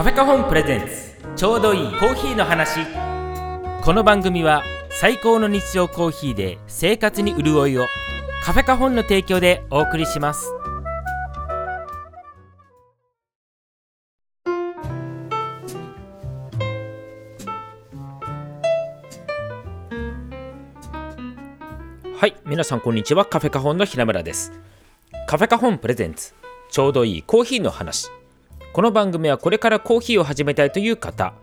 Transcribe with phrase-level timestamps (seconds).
[0.00, 1.14] カフェカホンプレゼンツ。
[1.36, 2.86] ちょうどいいコーヒーの話。
[3.82, 7.86] この番組は最高の日常コーヒーで生活に潤いを。
[8.42, 10.54] カフェカホンの提供でお送りします。
[22.16, 23.26] はい皆さんこんにちは。
[23.26, 24.50] カフェカホンの平村です。
[25.26, 26.32] カフェカホンプレゼンツ。
[26.70, 28.08] ちょうどいいコーヒーの話。
[28.72, 31.34] この番組はこれからコーヒーを始めたいという方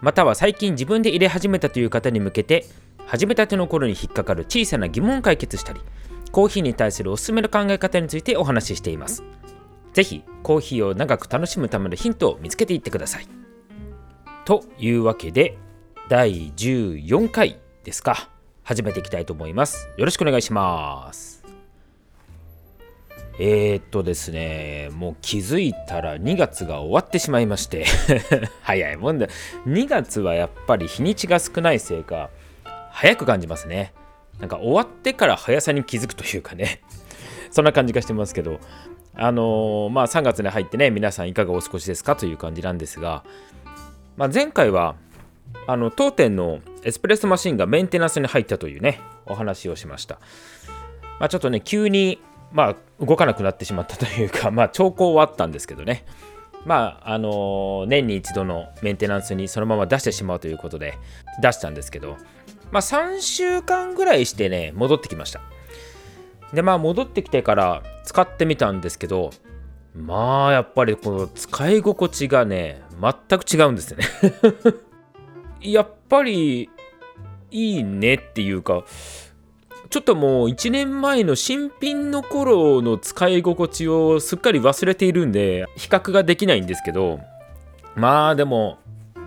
[0.00, 2.66] または最近自分で入れ始めたという方に向けて
[3.04, 5.80] 始めたての頃に引っかかる小さな疑問を解決したり
[6.30, 9.24] コーヒーに対するおすすめの考え方についてお話ししています。
[9.92, 13.26] ぜひコーヒーを長く楽しむためのヒントを見つけていってください。
[14.44, 15.58] というわけで
[16.08, 18.30] 第14回ですか。
[18.62, 19.88] 始めていきたいと思います。
[19.96, 21.37] よろしくお願いします。
[23.40, 27.84] えー、っとですね、もう気づいたら2月が終わってしまいまして
[28.62, 29.28] 早いもんだ。
[29.66, 32.30] 2月はやっぱり日にちが少ないせいか、
[32.90, 33.92] 早く感じますね。
[34.40, 36.82] なんか終わってから速さに気づくというかね、
[37.52, 38.58] そんな感じがしてますけど、
[39.14, 43.22] あのー、まあ3月に入ってね、皆さんいかがお過ごしですかという感じなんですが、
[44.16, 44.96] まあ、前回は、
[45.68, 50.18] あの当店のエスプレッソマシンがメンテナンスに入ったというね、お話をしました。
[51.20, 52.20] まあ、ちょっとね、急に
[52.52, 56.04] まあ、動かなくなってしまったというか、 まあ、兆候はあったんですけどね。
[56.64, 60.94] まあ、あの、年に一度のメンテナンスにそのまま出してしまうということで
[61.40, 62.16] 出したんですけど、
[62.70, 65.40] まあ、3週間ぐらいしてね、戻ってきました。
[66.52, 69.30] で、まあ、戻ってきてから使ってみたんですけど、
[69.94, 74.04] まあ、やっぱりこの使い心地がね、全く違うんですよね
[75.60, 76.70] やっぱり、
[77.50, 78.84] いいねっていうか、
[79.90, 87.20] ちょっともう1年前の新品の頃の使い心地をすっかり忘れているんで比較ができないんですけど
[87.96, 88.78] まあでも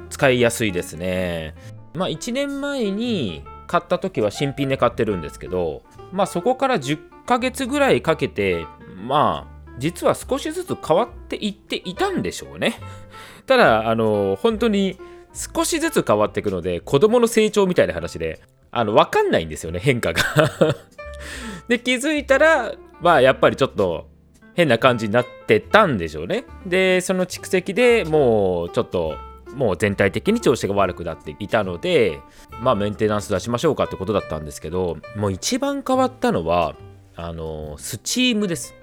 [0.10, 1.56] 使いやすいですね。
[1.94, 5.82] まあ1年前に買った時は新品で買ってるんですけど
[6.12, 8.66] まあそこから10ヶ月ぐらいかけて
[9.04, 12.80] まあ実は少しずつ変わっていっていたんでしょうね。
[13.48, 15.00] ただあの本当に
[15.34, 18.42] 少しずつ変わっていくので子供の成長みたいな話で
[18.72, 20.24] あの、わかんないんですよね、変化が
[21.68, 24.10] で、気づいたら、まあ、やっぱりちょっと
[24.54, 26.46] 変な感じになってたんでしょうね。
[26.66, 29.16] で、その蓄積でもうちょっと、
[29.56, 32.20] もう全体的に調子が悪くなっていたので、
[32.62, 36.76] まあ、メンテナンス出しましょうかってことだったんですけど、もう一番変わったのは、
[37.16, 38.74] あの、スチームです。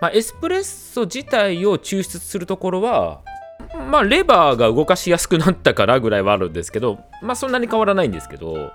[0.00, 3.22] まあ、エスプレッソ自体を抽出するところは、
[3.90, 8.72] まあ、レバーが動かしやすくなったからぐらいはあるんですけど、まあ、そんなに変わらないんですけど、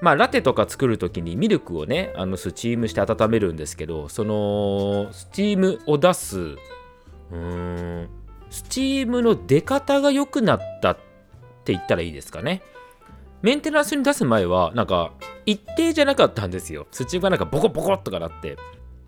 [0.00, 8.08] まあ、ラテとか作る時にミルクをね、あのスチームして温めるんですけど、そのスチームを出す、うーん、
[8.50, 10.96] スチームの出方が良くなったっ
[11.64, 12.62] て言ったらいいですかね。
[13.42, 15.12] メンテナンスに出す前は、なんか、
[15.46, 16.86] 一定じゃなかったんですよ。
[16.90, 18.56] スチームがなんかボコボコっとかなって、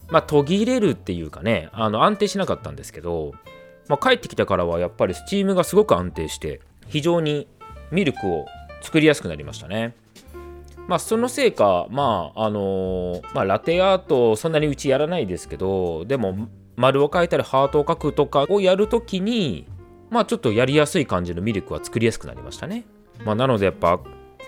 [0.09, 3.33] まあ、途切れるっていうかね、あの安定しなかったんですけど、
[3.93, 7.47] まあ、帰ってきてからはやっぱりスチームがすごく安定して非常に
[7.91, 8.47] ミルクを
[8.81, 9.95] 作りやすくなりましたね。
[10.89, 19.67] まあそのせいかまああのー、まあ、ラテアートそんなにうちやらないですけどでも丸を描いたりハートを描くとかをやるときに
[20.09, 22.87] まあちょっとやりやすい感じのミルクは作りやすくなりましたね。
[23.27, 24.01] まあ、なのでやっぱ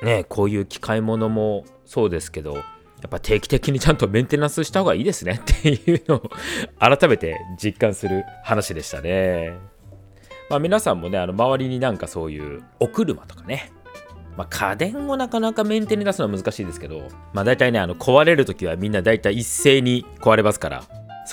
[0.03, 2.57] ねこういう機械物もそうですけど
[3.05, 6.31] やっぱ定期的にちゃんとメンテナンスした方がいいですねっていうのを
[6.79, 9.59] 改めて実感する話でしたね。
[10.49, 13.71] まあ皆さんもね、あの周りになんかそういうお車とかね、
[14.39, 20.85] まあ、家電をなかなかメンテに出すのは難しいですけど、まあ大体ね、あの壊れるときはみんな大体一斉に壊れますから、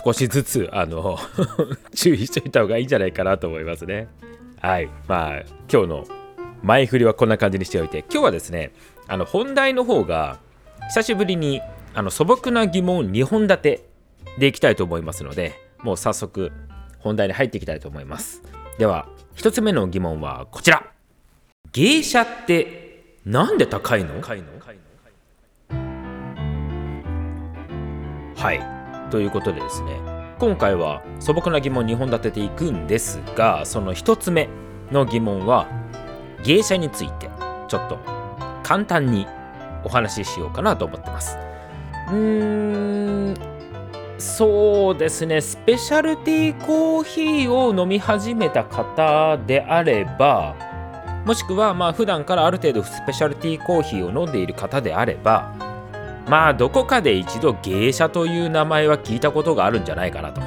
[0.03, 1.17] 少しずつ、あの
[1.95, 4.09] 注意しておいた方がいいんじゃないかなと思いますね。
[4.59, 4.89] はい。
[5.07, 6.03] まあ今日の
[6.63, 8.73] 前振りはこんな感じにしておいて、今日はですね、
[9.07, 10.39] あの本題の方が、
[10.89, 11.61] 久しぶりに
[11.93, 13.85] あの素朴な疑問2本立て
[14.37, 15.53] でいきたいと思いますので
[15.83, 16.51] もう早速
[16.99, 18.43] 本題に入っていきたいと思います。
[18.77, 20.85] では1つ目の疑問はこちら。
[21.73, 24.21] 芸者ってなんで高いの？
[28.35, 29.09] はい。
[29.11, 29.99] ということでですね
[30.39, 34.49] 今回は素朴な疑問2本立てていくんですがその1つ目
[34.91, 35.67] の疑問は
[36.43, 37.29] 芸者について
[37.67, 37.99] ちょっと
[38.63, 39.27] 簡単に
[39.83, 41.37] お話ししようかなと思ってます。
[42.09, 43.51] うーん
[44.21, 50.55] そうですねスペシャルティーコーヒーを飲み始めた方であれば
[51.25, 55.55] もしくはまあ普段からある程度スペシャルティーコーヒーを飲んでいる方であれば
[56.27, 60.41] まあどこかで一度芸者という名前は聞いたことがあるんじゃないかなと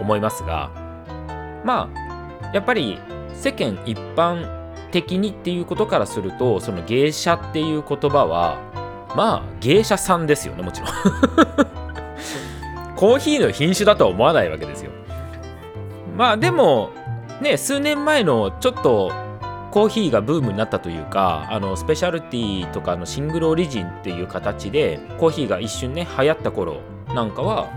[0.00, 0.70] 思いますが
[1.64, 2.98] まあやっぱり
[3.34, 4.59] 世間一般
[4.90, 8.58] 的にっていうことからするとその芸者っていう言葉は
[9.16, 10.90] まあ芸者さんですよねもちろん。
[12.96, 14.90] コーヒーの品種だとは思わないわけですよ。
[16.16, 16.90] まあでも
[17.40, 19.10] ね数年前のちょっと
[19.70, 26.80] コーヒーがブームになったというかあのスペシャルティーとかのシングルオリジンっていう形でコーヒーが一瞬ね流行った頃
[27.14, 27.68] なんかは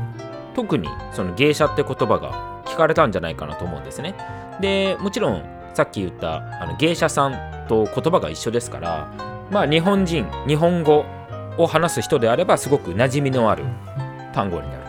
[0.56, 4.16] 特にその芸者って言葉が聞かれたんじゃないかなと思うんですね。
[4.60, 9.12] でもちろんさっき言ったあの芸者さんと言葉が一緒ですから
[9.52, 11.06] まあ日本人日本語
[11.58, 13.64] を話す人であればすごく馴染みのある
[14.34, 14.84] 単語になる。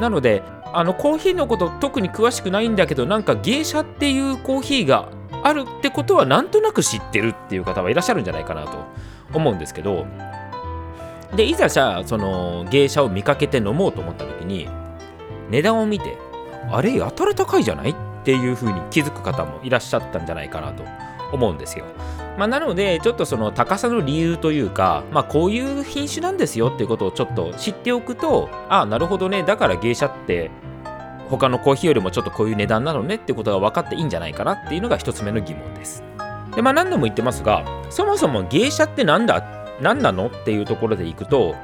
[0.00, 0.42] なので
[0.72, 5.08] あのコーヒーのこと特に詳しくないんだけどなんか芸者っていうコーヒーが
[5.42, 8.84] あるってことはなんとなく知ってるっていう方はいらっしゃるんじゃないかなと
[9.34, 10.06] 思うんですけど。
[11.34, 14.68] でいざじゃあその芸者を見かけて飲もうと思った時に
[15.48, 16.18] 値段を見て
[16.70, 20.84] あれやたら高いじゃないっっていう風に気づく方もいらっしゃったんじゃないかなと
[21.32, 21.84] 思うんですよ。
[22.38, 30.50] まあ、なのでちょっとその高さの理由というか、まあ、こういう品種なんですよっていうことをちょっと知っておくとああなるほどねだから芸者って
[31.28, 36.02] 他のコーヒーよりもちょっとこういう値段なのねってことが分かっていいんじゃないかなっていうのが一つ目の疑問です。
[36.54, 39.44] でまあ何度も言ってますがそもそも芸者って何だ
[39.80, 41.54] 何なのっていうところでいくと、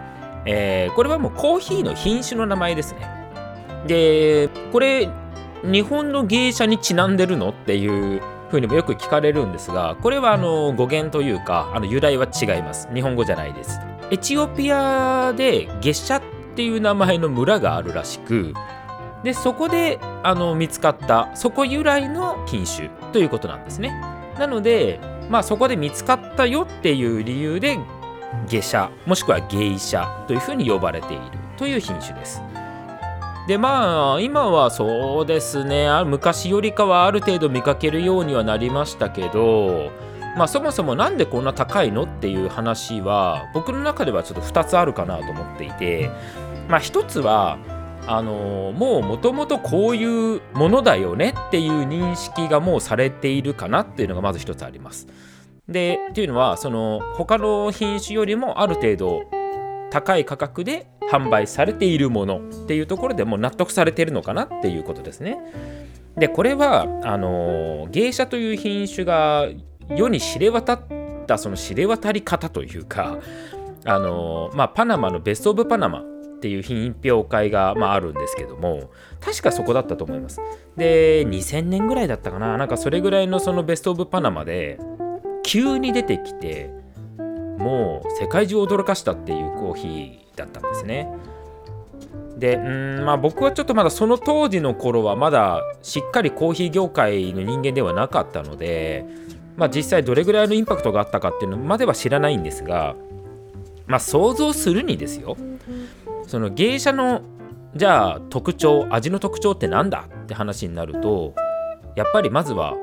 [0.45, 3.09] えー、これはもうコーヒーの品種の名前ですね。
[3.87, 5.09] でこれ
[5.67, 7.51] 日本の芸者にちなんでるの？
[7.51, 12.89] っていうふうにもよく聞かれるんですがこれはあの語源というかあの由来は違います。
[12.95, 13.81] 日本語じゃないです。
[14.11, 16.23] エチオピアで月謝っ
[16.55, 18.55] ていう名前の村があるらしく
[19.25, 23.91] でそこであの見つかったそこ由来の品種ということなんですね。
[24.39, 27.79] なのでまあそこで見つかったよっていう理由で
[28.47, 31.23] 下車もしくは芸者というふうに呼ばれている
[31.57, 32.41] という品種です。
[33.47, 39.93] でまあ今はそうですね昔よりかはある程度見かけるようにはなりましたけど
[40.37, 46.11] まあそもそも何でこんな高いのっていう話は僕の中ではちょっと2つあるかなと思っていて
[46.69, 47.59] まあ1つは
[48.09, 55.09] あのもうもともとこういうものだよねっていう認識がもうされているかなっていうのがまず1つあります。
[55.69, 59.25] でっていうのはその他の品種よりもある程度
[59.97, 65.39] 高い価格で販売されているものっていうところでもう納得されているのかなっていうことですね。
[66.19, 69.49] でこれはあの芸者という品種が
[69.89, 70.81] 世に知れ渡っ
[71.27, 73.19] たその知れ渡り方というか
[73.87, 76.05] あの、まあ、パナマのベスト・オブ・パナマっ
[76.41, 78.91] ていう品評会が、まあ、あるんですけども
[79.21, 80.41] 確かそこだったと思います。
[80.77, 84.79] で2000年ぐらいだったかななんかそれぐらいのそのベスト・オブ・パナマで
[85.43, 86.71] 急に出てきて
[87.59, 91.09] もう世界中を驚かしたっていうコーヒーだったんですね。
[92.37, 92.61] でう
[93.01, 99.07] んまあ僕はちょっとまだその当時の頃はまだしっかりコーヒー業界の人間ではなかったので、
[99.57, 102.95] まあ、実際どれぐらいのインパクトがあったかっていうのまでは知らないんですが、
[103.87, 105.37] まあ、想像するにですよ
[106.27, 107.23] その芸者の
[107.75, 111.35] じゃあ特徴味の特徴って何だって話になると
[111.95, 112.75] やっぱりまずは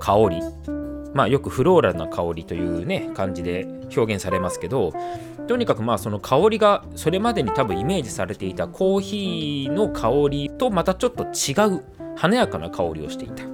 [0.00, 0.40] 香り
[1.14, 3.66] まあよくフローラルな香りというね感じで
[3.96, 4.92] 表現されますけど
[5.46, 11.82] とにかくまあその香りがそれまでに多分イメージされていたコーヒーの香りとまたちょっと違う
[12.16, 13.44] 華やかな香りをしていた。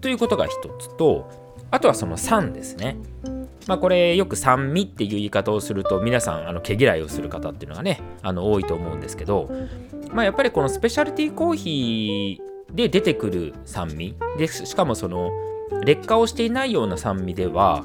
[0.00, 1.30] ということが一つと
[1.70, 2.96] あとはその酸ですね。
[3.68, 9.50] まあこれよく酸味っていう言い方をすると皆さんあの毛嫌いをする方っていうのがねあの多いと思うんですけど
[10.12, 15.30] まあやっぱりこのスペシャルティーコーヒーで出てくる酸味でしかもその
[15.84, 17.84] 劣化をしていないような酸味では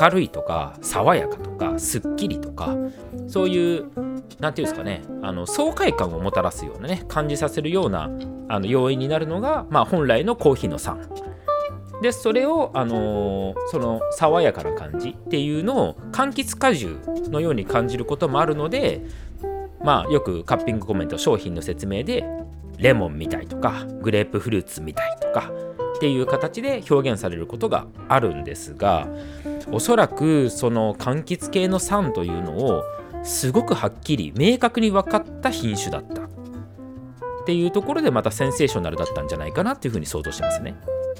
[0.00, 2.76] 明るいとか爽やかとかすっきりとか
[3.28, 8.10] そういう何て言うんですかねあの爽快感をもたらすようなね感じさせるような
[8.48, 11.00] あの要因になるのが、まあ、本来のコーヒーの酸。
[12.02, 16.98] でそれを、あのー、その爽やかな感じっていうのを柑橘果汁
[17.30, 19.00] のように感じることもあるので
[19.82, 22.24] まあよくカッピングコメント商品の説明で
[22.78, 25.50] レモンみたいとかグレープフルーツみたいとか
[25.96, 29.08] っていう形で表現されることがあるんですが
[29.70, 32.82] おそらくその柑橘系の酸というのを
[33.22, 40.74] すごくはっきり明確に分かった品種だったっていうところでまたセンセーショナルだったんじゃないかなっていうふうに想像してますね。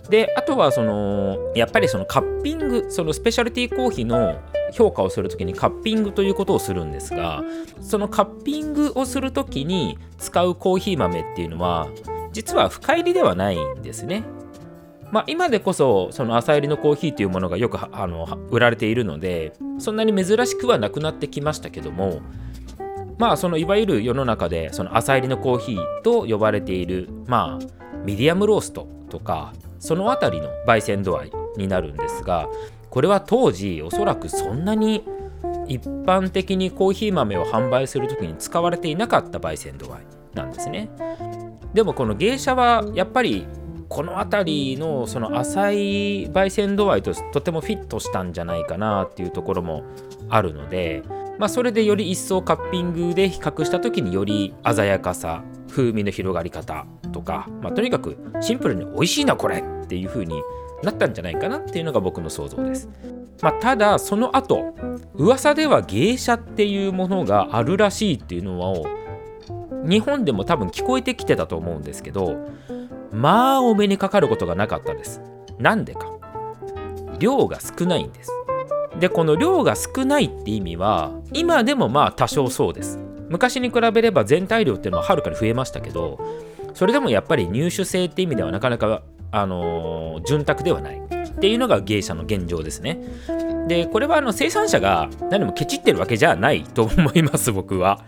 [0.08, 4.38] であとはそのやっぱりそのカッピングそのスペシャルティーコーヒーの
[4.72, 7.42] 評価をするときにカッピングということをするんですが
[7.80, 11.88] そのカッピングをするときに使うコーヒー豆っていうのは
[12.32, 14.24] 実は深入りではないんですね
[15.14, 22.20] まあ、今でこそその朝入りのコーヒーというものがよくあの売られているのでそんなに珍しくはなくなってきましたけども
[23.16, 32.48] まあそのいわゆる世の中でその朝入りのコーヒーと呼ばれているまあミディアムローストとかその辺りの焙煎度合いになるんですが
[32.90, 35.04] これは当時おそらくそんなに
[35.68, 40.90] 一般的にコーヒー豆を販売する時に使われていなかった焙煎度合いなんですね。
[41.72, 43.46] でもこの芸者はやっぱり
[43.94, 49.84] この辺りのその浅い焙煎度合いととてもフィットしたんじゃないかなっていうところも
[50.28, 51.04] あるので、
[51.38, 60.42] まあ、それでより一層カッピングで比較した時により鮮やかさ風味の広がり方とか、まあ、とにかくシンプルに美味しいなこれっていう風に
[60.82, 62.88] なったんじゃないかなっていうのが僕の想像です。
[63.42, 64.74] まあ、ただその後
[65.14, 68.86] 噂では芸者っていうものがあるらしいっていうのを
[69.88, 72.48] 日本でも多分聞こえてきてたと思うんですけど
[73.14, 75.20] まあお目にかかることがなかったです。
[75.58, 76.10] なんでか。
[77.18, 78.30] 量が少ないんです。
[78.98, 82.98] でこの量が少ないって意味は今でもまあ多少そうです。
[83.28, 86.20] 昔に比べれば全体量っていうのははるかに増えましたけど
[86.74, 89.02] それでもやっぱり入手性って意味ではなかなか
[89.32, 91.00] あのー、潤沢ではない。
[91.34, 93.00] っていうのが芸者の現状ですね。
[93.66, 98.04] でこれはあの生産者が何もケチってるわけじゃないと思います僕は。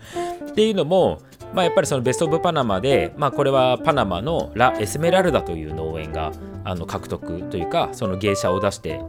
[0.49, 1.21] っていうのも
[1.53, 6.31] まあ、やっぱりそのベスト・オブ・パナマで、まあ、これはパナマのラ・エスメラルダという農園が
[6.63, 9.01] あの獲得というかその芸者を出して、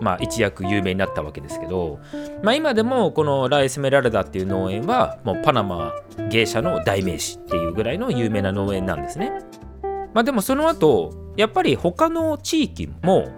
[0.00, 2.00] まあ、一躍有名になったわけですけど、
[2.42, 5.92] まあ、今でもこのラ・エスメラルダっていう農園はもうパナマ
[6.30, 9.32] 芸者の代名詞っていうぐらいの有名な農園なんですね。
[10.14, 13.28] まあ、でもその後やっぱり他の地域も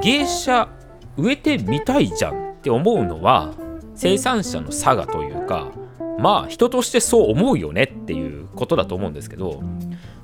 [0.00, 0.68] 芸者
[1.16, 3.52] 植えてみたいじゃんって思うのは
[3.94, 5.70] 生産者の差がというか
[6.18, 9.62] まあ人としてそう思うよねっていうことだと思うんですけど、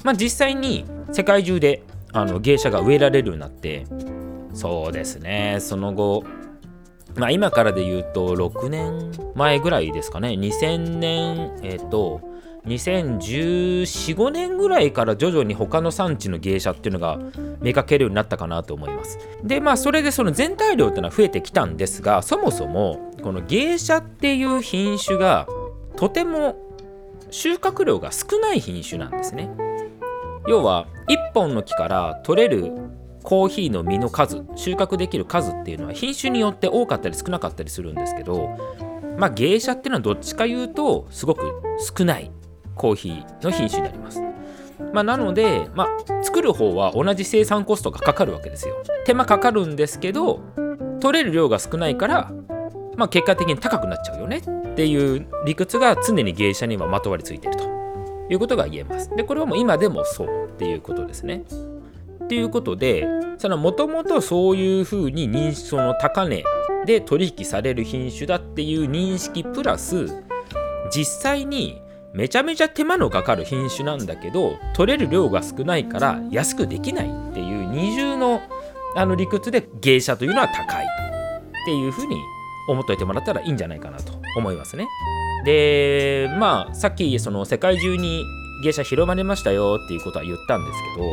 [0.04, 3.86] まあ、実際に世界中であの芸者が植えられるようになって
[4.54, 6.24] そうですねその後
[7.16, 12.20] まあ今からで言うと6年前ぐらいですかね2000年えっ、と
[12.66, 17.18] 2014年ぐらいから徐々に他の産地の芸者っていうのが
[17.60, 19.18] 見かけるようになったかなと思います。
[19.42, 25.46] でまあそれでその全体量っていうのは増えてきたんですがそもそもこの芸者っていう品種が
[25.98, 26.54] とても
[27.32, 29.50] 収穫量が少ない品種なんですね。
[30.46, 32.72] 要は1本の木から取れる
[33.24, 38.56] コーヒーの実の数収穫できる数っていうのは品種によって多かったり少なかったりするんですけど
[39.18, 41.60] まあ芸者っていうのはどっちか言うとすごく
[41.96, 42.30] 少ない
[42.76, 44.22] コーヒーの品種になります。
[44.92, 48.76] まあ、なので、まあ、作る方は同じ生産コストがかかるわけですよ。
[49.04, 50.40] 手間かかるんですけど
[51.00, 52.32] 取れる量が少ないから、
[52.98, 57.64] まあ、結果的に高くなっちゃうよねっていう理屈が常に芸者にはまとわりついていると
[58.28, 59.14] いうことが言えます。
[59.14, 61.44] でこれはもう今でもそうっていうことですね。
[62.24, 63.06] っていうことで
[63.56, 66.42] もともとそういうふうに認識その高値
[66.86, 70.24] で取引される品種だっていう認識プラス
[70.92, 71.80] 実際に
[72.12, 78.40] めちゃめちゃ手間のかかる品種なんだけど取れる量が少ないから安くできないっていう二重の
[78.96, 82.16] あの理屈で芸者というのは高いっていうふうに
[82.68, 84.86] 思っといてもらったらいいんじゃないかなと思いますね。
[85.44, 88.24] でまあさっきその世界中に
[88.62, 91.08] 芸者広まりましたよっていうことは言ったんですけど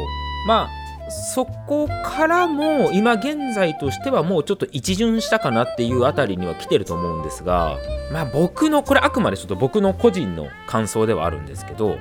[0.48, 0.86] まあ
[1.34, 7.78] そこからも今現在としてはもうちょっと一巡したかなっていうあたりには来てると思うんですが
[8.12, 11.98] まあ僕のこれあくまでちょっと僕の個人の感想ではあるんですけど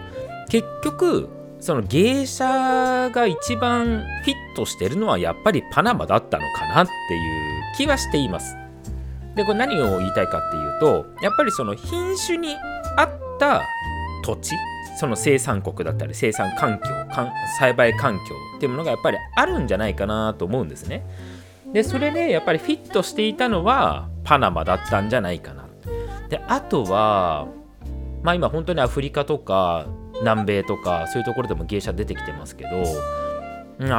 [0.48, 1.28] 結局
[1.60, 8.63] その芸者が一番フィットしてるのはやっぱりパナマだったのかなっていう気はしています。
[9.34, 12.56] でこれ何を言いたいかっていうとやっぱりその品種に
[12.96, 13.62] 合った
[14.24, 14.54] 土地
[14.96, 16.84] その生産国だったり生産環境
[17.58, 18.20] 栽培環境
[18.56, 21.04] っていうものがやっぱりあるんじゃないかなと思うんですね。
[21.72, 25.66] でそれでやっぱりフィットしていたのはパナマだったんじゃないかな。
[26.28, 27.48] であとは
[28.22, 29.86] まあ今本当にアフリカとか
[30.20, 32.84] 南米とかそういうところでも芸者出てきてますけど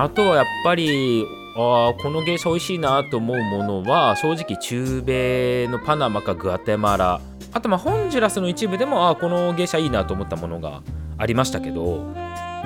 [0.02, 1.26] あとはやっぱり
[1.58, 7.22] あこの芸者美味しいなと思うものは正直中米のパナマかグアテマラ。
[7.54, 10.82] あとまあホンジュラスの一部でもあこの芸者いいなと思ったものが
[11.18, 12.06] ありましたけど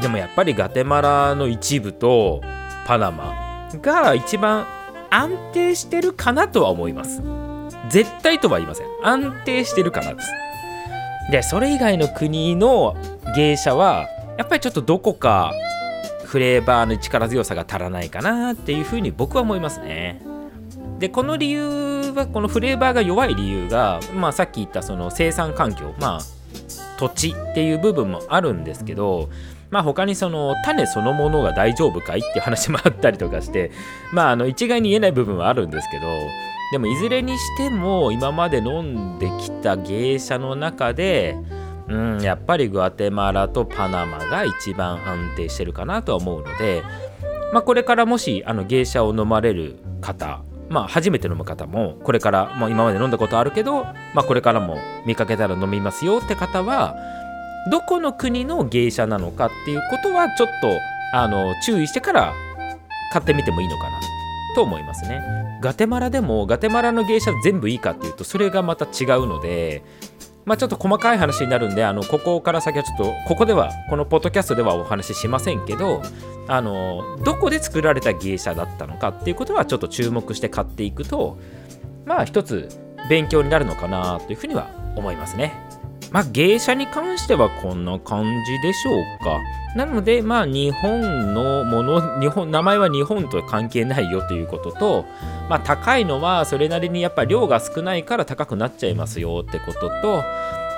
[0.01, 2.41] でもやっぱりガテマラの一部と
[2.87, 4.65] パナマが一番
[5.11, 7.21] 安定してるかなとは思います。
[7.89, 8.87] 絶対とは言いません。
[9.03, 10.27] 安定してるかなです。
[11.31, 12.97] でそれ以外の国の
[13.35, 14.07] 芸者は
[14.39, 15.53] やっぱりちょっとどこか
[16.29, 20.21] フレーバーの力強さが足らないかなっていうふうに僕は思いますね。
[20.99, 26.21] でこの理由はこのフレーバーが弱い理由が、まあ、さっき言ったその生産環境まあ
[26.99, 29.29] 土地っていう部分もあるんですけど
[29.71, 33.71] まあ他にその種そのものが大丈夫かいっていう話もあったりとかして
[34.13, 36.05] まああの一概に言えない部分はあるんですけど
[36.73, 41.37] でもいずれにしても今まで飲んできた芸者の中で
[41.89, 46.83] うん、やっぱりグアテマラとパナマが一番安定してるかなとは思うので
[47.51, 56.95] まあ、これからもしあの芸者を飲まれる方まあ、初めて飲む方もこれから、まあ、今まで飲んだことあるけど、まあ、これからも見かけたら飲みますよって方は
[57.71, 60.69] どこの国の芸者なのかっていうことはちょっと
[61.15, 62.33] あの注意してから
[63.11, 63.99] 買ってみてもいいのかな
[64.55, 65.21] と思いますね。
[65.59, 69.83] ガテマラでもガテマラの芸者全部いいかっていうとそれがまた違うので
[70.45, 76.01] まあ、ちょっと細かい話になるんであのここから先はちょっとここではこのポッドキャストではお話ししませんけど
[76.47, 81.37] あのどこで作られた芸者だったのかっていうことはちょっと注目して買っていくと
[82.05, 82.69] まあ一つ
[83.09, 85.68] 勉強になるのかなというふうには思いますね。
[86.11, 89.39] まあ芸者に関してはこんな感じでしょうか。
[89.75, 95.05] なのでまあ日本のもの日本名前は日本と関係ないよということと
[95.47, 100.23] まあ高いのはそれなりにやっぱ量が少ないから高くなっちゃいますよってことと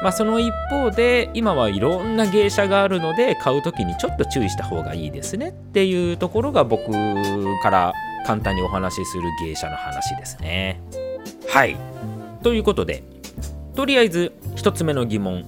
[0.02, 6.92] まあ、その一方で今はいろんな芸者があるので買う時にちょっと注意した方がいいですねっていうところが僕
[7.62, 7.94] から
[8.26, 10.82] 簡単にお話しする芸者の話ですね。
[11.50, 11.78] はい
[12.42, 13.04] ということで
[13.76, 15.44] とりあえず1つ目の疑問、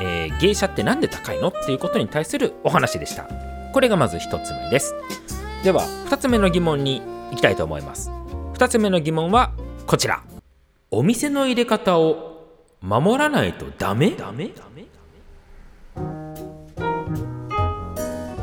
[0.00, 1.48] えー、芸者って何で高いの？
[1.48, 3.28] っていうことに対するお話でした。
[3.74, 4.94] これがまず1つ目です。
[5.62, 8.10] では2つ目の疑問にいきたいと思います。
[8.54, 9.52] 2つ目の疑問は
[9.86, 10.22] こちら。
[10.90, 12.46] お店の入れ方を
[12.80, 14.16] 守らないとダメ？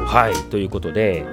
[0.05, 1.25] はいということで、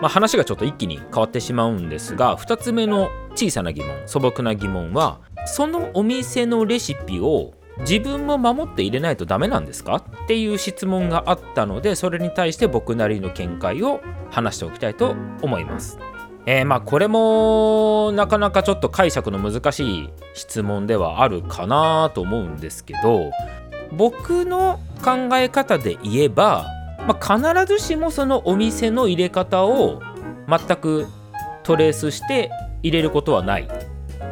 [0.00, 9.96] まあ、話がちょっと一気に変わってしまうんですが2つ目の小さな疑問素朴な疑問はそのお店のレシピを自分も守って入れないとダメなんですか？
[9.96, 15.98] っていう質問があったのでそれに対して僕なりの見解を話しておきたいと思います。
[16.46, 23.30] えー、まあこれもなかなかちょっと解釈の難しい質問ではあるかなと思うんですけど
[23.92, 26.66] 僕の考え方で言えば、
[27.06, 30.00] まあ、必ずしもそのお店の入れ方を
[30.48, 31.06] 全く
[31.62, 32.50] トレースして
[32.82, 33.68] 入れることはない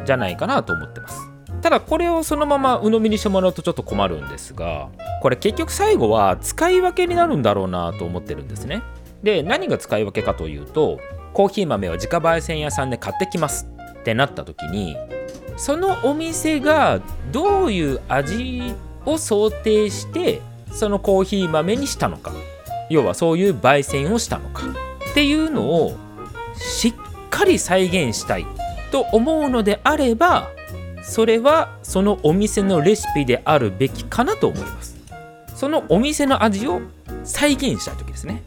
[0.05, 1.28] じゃないかなと思ってます。
[1.61, 4.89] ただこれをそのまま鵜呑みにしてもらうとちょっと困るんですが
[5.21, 8.81] これ結局最後は使い分けになるんだろうなと思ってるんですね。
[9.23, 10.99] で何が使い分けかというと
[11.33, 13.67] コーヒー豆を自家焙煎屋さんで買ってきます
[13.99, 14.95] ってなった時に
[15.57, 18.73] そのお店がどういう味
[19.05, 20.41] を想定して
[20.71, 22.31] そのコーヒー豆にしたのか
[22.89, 24.63] 要はそういう焙煎をしたのか
[25.11, 25.97] っていうのを
[26.55, 26.93] しっ
[27.29, 28.45] かり再現したい
[28.91, 30.49] と思うのであれば
[31.03, 34.97] それはそのお店のレシピであるべきかなと思います
[35.55, 36.81] そのお店の味を
[37.23, 38.43] 再現したい時ですね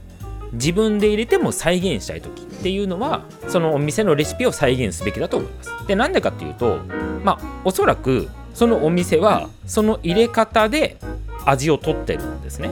[0.52, 5.86] 自分で入れても再現したい時っていうのはそのお店のレシピを再現すべきだと思います。
[5.86, 6.78] でなんでかっていうと
[7.24, 10.98] まあおそらくそのお店はその入れ方で
[11.44, 12.70] 味をとってるんですね。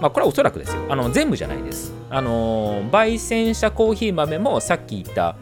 [0.00, 0.82] まあこれはおそらくですよ。
[0.88, 1.92] あの全部じゃないです。
[2.08, 5.36] あの焙煎したコーヒー豆もさっき言った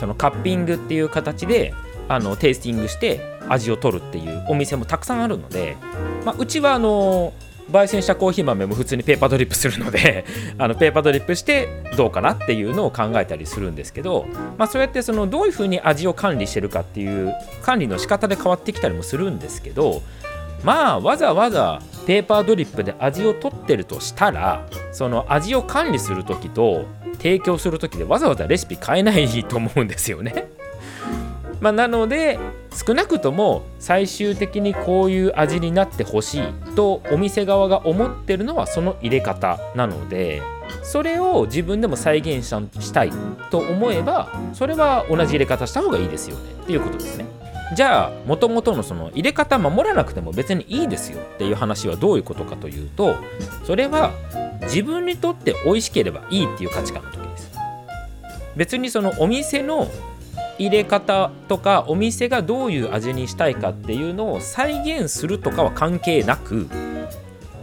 [0.00, 1.74] そのカッピングっていう形で
[2.08, 5.76] あのテイスティングして味を取るっていうお店もたくさんあるので、
[6.24, 7.32] まあ、うちはあの
[7.70, 10.24] 焙煎したコーヒー豆も普通にペーパードリップするので
[10.58, 14.26] あのペーパードリップしてどうかなっていうのを考えたりするんですけど、
[14.58, 20.02] まあ、そうやってそのどういうふうに味を管理してるかっていう管理の仕方で変わってきたりもするんですけど
[20.62, 26.84] まあわざわざペーパードリップで味を取ってるとしたらその味を管理する時と
[27.16, 30.53] 提供する時でわざわざレシピ変えないと思うんですよね。
[31.60, 32.38] まあ、なので
[32.72, 36.42] 少なくとも最終的にこういう味になってほしい
[36.74, 40.42] とお店側が思ってるのはその入れ方なので
[40.82, 43.12] それを自分でも再現したい
[43.50, 47.26] と思えばそれは同じ入れ方した方がいいですよねっていうことですね。
[47.74, 53.16] じゃあもともとのその入れ方守らなくても別にいいですよっていう話はどういうことかというと
[53.64, 54.12] それは
[54.62, 57.52] 自分にとって美味しければいいっていう価値観の時です。
[58.56, 59.88] 別にそのお店の
[60.58, 66.68] 入れ方とかお店がどういう味にしたいかっていうのを再現するとかは関係なく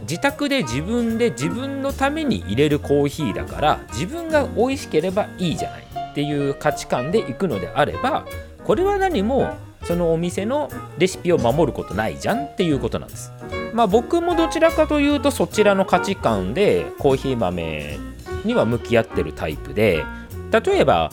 [0.02, 8.26] 自宅で自分で自分のために入れるコーヒーだから自分が美味しければいいじゃないっていう価値観でいくのであれば
[8.64, 13.32] これは何もそのお店のレシピを守ることないじゃんっていうことなんです。
[13.74, 17.98] まあ僕もどちらかというとそちらの価値観でコーヒー豆
[18.44, 20.04] には向き合ってるタイプで
[20.52, 21.10] 例えば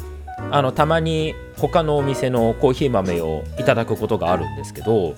[0.52, 5.16] あのたまに他のお店のコーヒー豆をいただくことがあるんですけど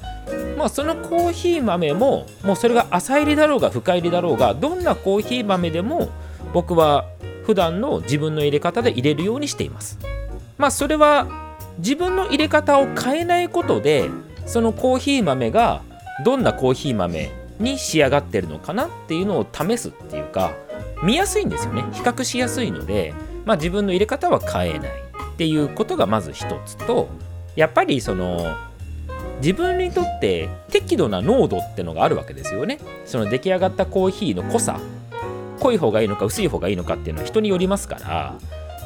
[0.57, 6.09] まあそのコーヒー豆ももうそれが浅入りだろうが深入りだろうがどんなコーヒー豆でも
[6.53, 7.05] 僕は
[7.45, 9.97] 普段の自分の入れ方で入れるようにしています。
[10.57, 14.09] まあそれは自分の入れ方を変えないことで
[14.45, 15.81] そのコーヒー豆が
[16.23, 20.51] どんなコーヒー豆に仕上がってるのかなっていうのを試すっていうか
[21.01, 21.83] 見やすいんですよね。
[21.93, 23.13] 比較しやすいので
[23.45, 25.10] まあ、自分の入れ方は変えない。
[25.41, 27.09] っていうことがまず一つと
[27.55, 28.55] やっぱりその
[29.37, 34.79] 自分にとって適度な濃度ってのがあるわけですよねその出来上がったコーヒーの濃さ
[35.59, 38.37] 濃い方がいいのか薄い方がいいのかっていうのは人によりますから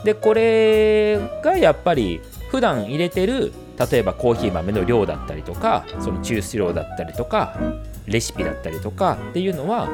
[0.06, 7.60] でこれがやっぱり普段入れてる例えばコーヒー豆の量だったりとかその抽出量だったりとか
[8.06, 9.90] レシピだったりとかっていうのは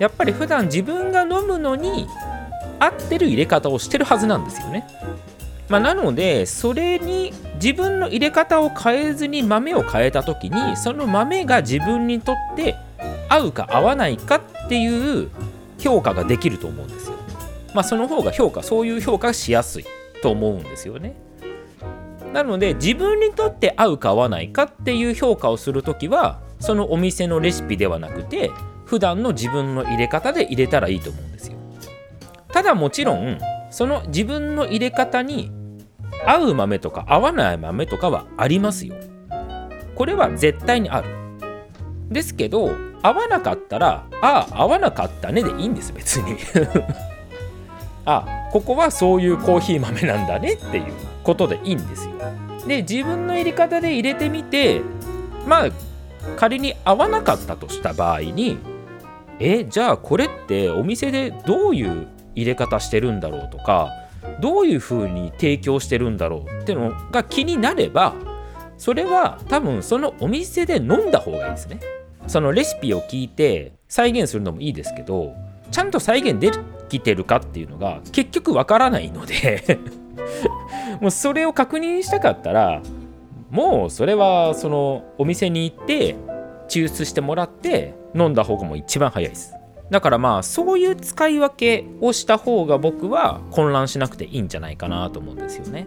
[0.00, 2.08] やっぱり普段自分が飲むのに
[2.80, 4.84] 合ってる入れ方をしてるはずなんですよね。
[5.72, 12.76] まあ、なのでそれに自分の入れ方を変えずに豆を変えた時にその豆が自分にとって
[13.30, 15.30] 合うか合わないかっていう
[15.78, 17.16] 評価ができると思うんですよ。
[17.72, 19.86] まあ、その方が評価そういう評価がしやすい
[20.20, 21.14] と思うんですよね。
[22.34, 28.50] なので自分にとって合うか合わないかっていう評価をする時はそのお店のレシピではなくて
[28.84, 31.56] 普段の自分の入れ方で入れたらいいと思うんですよ。
[32.48, 33.38] ただもちろん
[33.70, 35.61] その自分の入れ方に
[36.26, 38.94] 合う豆とか合わない豆とかはありますよ。
[39.94, 41.08] これは絶対にある。
[42.10, 42.70] ですけど
[43.02, 46.36] 合わなかったらああ合わなかったねでいいんです別に
[48.04, 50.84] あここはそういうコーヒー豆なんだねっていう
[51.24, 52.14] ことでいいんですよ。
[52.66, 54.82] で自分の入れ方で入れてみて
[55.46, 55.68] まあ
[56.36, 58.58] 仮に合わなかったとした場合に
[59.40, 63.88] えじゃあこれってお店でどういう入れ方してるんだろうとか
[64.40, 68.14] どういう風に提供してるんだろうっていうのが気になれば
[68.76, 71.80] それは多分そのお店で飲んだ方がいいですね。
[72.26, 75.34] そのレシピを聞いて再現するのもいいですけど
[75.70, 76.50] ちゃんと再現で
[76.88, 79.78] きてるかっていうのが結局わからないので
[81.00, 82.80] もうそれを確認したかったら
[83.50, 86.16] もうそれはそのお店に行って
[86.68, 89.54] 抽出してもらって飲んだ方がもう一番早いです。
[89.90, 95.86] だからまあそういう使い分けをした方が僕は混乱しなくていいんじゃないかなと思うんですよね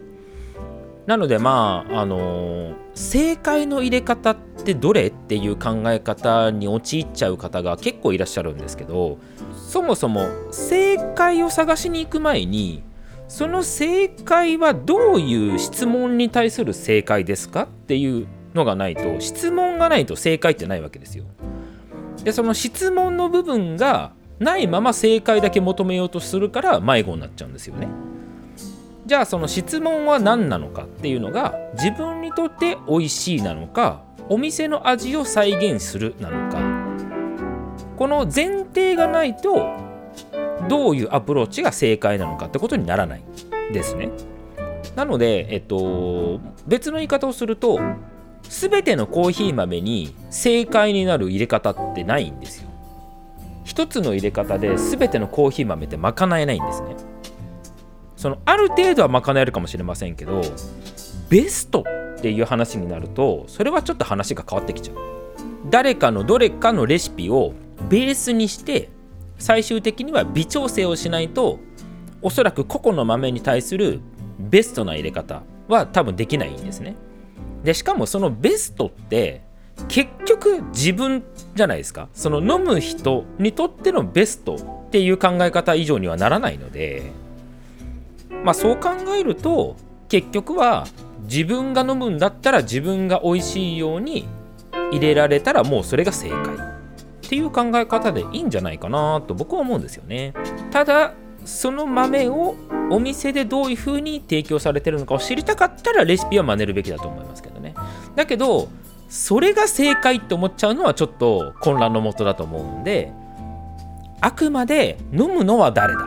[1.08, 9.20] なのでまああのー、正解の入れ方ってどれっていう考え方に陥っちゃう方が結構いらっしゃるんですけど
[9.56, 12.84] そもそも正解を探しに行く前に
[13.28, 21.26] その正解はどういう質問に対する正解ですかっていうのがないと質問がないと正解ってないわけですよ。
[22.24, 27.88] でその質問の部分がないまま正解だけ求めようとするから迷子になっちゃうんですよね。
[29.06, 36.60] じゃあその質問は何なのかっていうのが自分にとって美味しいなのかお店の味を再現するなのか
[37.98, 39.70] この前提がないと
[40.68, 43.24] どういうアプローチが正解なのかってことにならない
[43.72, 44.10] ですね。
[44.96, 47.80] なので、えっと、別の言い方をすると
[48.50, 52.70] 全てのコーヒー豆に正解になる入れ方ってないんですよ。
[53.64, 56.96] 一つの入れ方で全てのコーヒー豆って賄えないんですね。
[58.16, 60.42] そのある程度は賄えるかもしれませんけど
[61.30, 61.84] ベスト
[62.18, 64.98] っていう話になるとそれはちょっと話が変わってきちゃう。
[65.70, 67.54] 誰かのどれかのレシピを
[67.90, 68.90] ベースにして
[69.38, 71.60] 最終的には微調整をしないと
[72.22, 74.00] おそらく個々の豆に対する
[74.40, 76.96] ベストな入れ方は多分できないんですね。
[77.66, 79.42] でしかもそのベストって
[79.88, 81.24] 結局自分
[81.56, 87.12] じゃないですかその飲む人にとってのベストっていう考え方以上にはならないので
[88.44, 89.76] まあそう考えると
[90.08, 90.86] 結局は
[91.24, 94.28] 自分が飲むんだったら自分が美味しいように
[94.92, 100.34] 入れられたらもうそれが正解っていう考え方でいいんじゃないかなと僕は思うんですよね。
[100.72, 102.56] ただその豆を
[102.92, 107.55] お店でどういう風に提供されてるのかを知りたかったらレシピは真似るべきだと思いますけど。
[108.16, 108.70] だけど
[109.10, 113.12] それが正解って思っちゃうのはちょっと混乱のもとだと思うんで
[114.22, 116.02] あくまで飲むのは誰だ？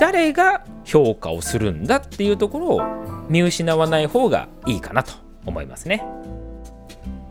[0.00, 5.12] 誰が評価をするんだっていうところを見失わない方がいいかなと
[5.44, 6.02] 思いますね。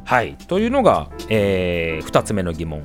[0.05, 0.35] はい。
[0.47, 2.83] というのが、えー、2つ目の疑問。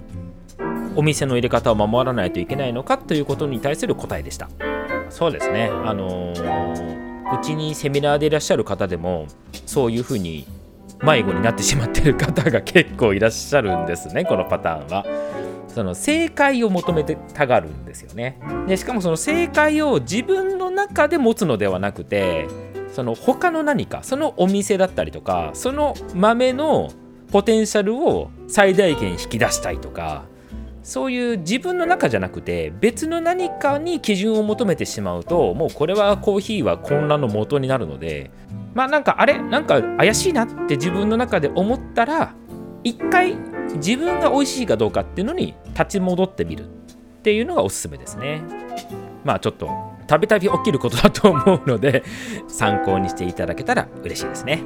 [0.95, 4.49] お店の入れ方を守らないといけないのかということに対する答えでした。
[5.11, 5.71] そうですね。
[5.85, 6.96] あのー、
[7.33, 9.27] うちにセミナーでいらっしゃる方でも
[9.67, 10.47] そういうふうに
[11.03, 15.05] 迷子になってしまってる方が結構いらっしゃるんですねこのパターンは。
[15.69, 18.41] その正解を求めてたがるんですよね。
[18.67, 22.49] でしかもその正解を自分の中で持つのではなくて
[22.93, 26.91] その他の何かそのお店だったりとかその豆の
[27.31, 30.25] ポテンシャルを最大限引き出したいとか
[30.87, 38.31] そういう自分の中じゃなくて別の何かに基準を求めてしまうともうこれはコーヒーは混乱の元になるので
[38.73, 42.37] まあなんかあれなんか怪しいなって自分の中で思ったら
[42.85, 43.35] 一回
[43.75, 46.69] 自分が美味しいかどうかっていうのに立ち戻ってみるっ
[47.23, 48.43] ていうのがおすすめですね。
[49.25, 49.69] まあちょっと
[50.07, 52.05] たびたび起きることだと思うので
[52.47, 54.63] 参考にしていただけたら嬉しいですね。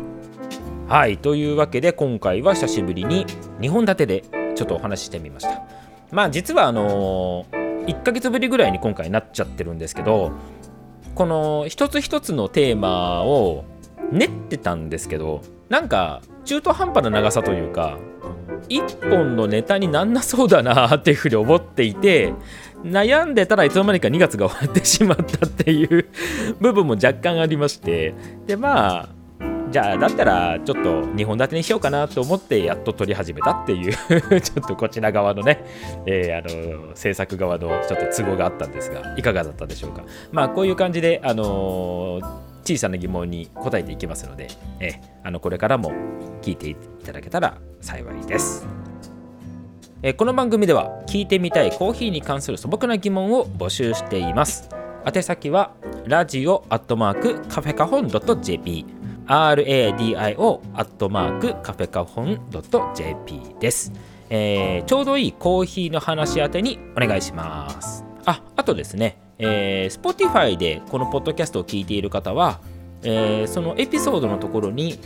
[0.87, 3.25] はいというわけで今回は久しぶりに
[3.61, 5.80] 2本立てでちょっとお話ししてみました。
[6.13, 10.33] まあ実はあのー、1ヶ月ぶりぐらいに今回なっちゃってるんですけど
[11.15, 13.65] この一つ一つのテーマを
[14.13, 17.99] 練ってたんですけどなんか中途半端な長さというか
[18.69, 22.35] 1本のネタになんなそうだなっていうふうに思っていて
[22.83, 26.09] 悩んでたらいつの間にか2月が終わってしまったっていう
[26.61, 28.15] 部分も若干ありまして
[28.47, 29.09] でまあ
[29.71, 33.93] じゃあだったらちょっと2本立てにしようかなと思ってやっと撮り始めたっていう
[34.41, 35.65] ちょっとこちら側のね、
[36.07, 40.03] えー、あの制作側のちょっと都合があったんですがいかがだったでしょうか？
[40.33, 42.21] まあこういう感じであの
[42.65, 44.49] 小さな疑問に答えていきますので、
[44.81, 45.93] えあのこれからも
[46.43, 48.67] 聞いていただけたら幸いです。
[50.03, 54.69] えこの番組では聞いてみたいコーヒーに関する素朴な疑問を募集しています。
[55.07, 55.73] 宛先は
[56.05, 58.85] ラジオアットマークカフェカホン .jp
[59.31, 62.41] radio アットマークカフェカホン
[62.97, 63.93] .jp です、
[64.29, 68.05] えー、ちょうどいいコーヒーの話宛てにお願いします。
[68.27, 72.59] あ、あとですね、えー、Spotify でこのポッドキャストを聞いている方は、
[73.05, 74.99] えー、そのエピソードのところに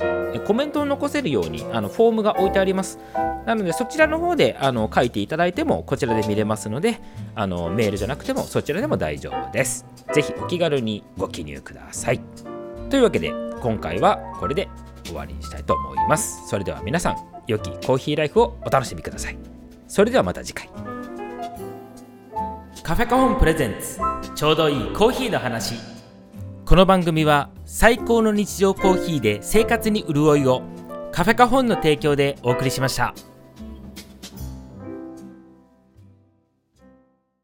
[0.46, 2.98] コメントを残せるようにあのフォームが置いてあります。
[3.44, 6.98] なのでそちらの方であの書いていただいてもこちらで見れますので
[7.34, 9.84] あのメールじゃなくてもそちらでも大丈夫です。
[10.14, 12.53] ぜひお気軽にご記入ください。
[12.94, 14.68] というわけで今回はこれで
[15.04, 16.46] 終わりにしたいと思います。
[16.46, 17.16] それでは皆さん
[17.48, 19.38] 良きコーヒーライフをお楽しみください。
[19.88, 20.70] それではまた次回。
[22.84, 23.98] カフェカホンプレゼンツ
[24.36, 25.74] ちょうどいいコーヒーの話
[26.64, 30.62] この番組は最高の日常コーヒーで生活に潤いを
[31.10, 33.12] カフェカホンの提供でお送りしました。